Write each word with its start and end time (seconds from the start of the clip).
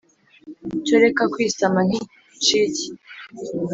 cyo 0.85 0.95
reka 1.03 1.21
kwisama 1.33 1.79
nk' 1.87 1.95
incike 1.99 2.85